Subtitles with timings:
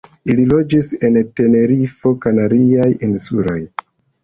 [0.33, 3.63] Ili loĝis en Tenerifo, Kanariaj insuloj.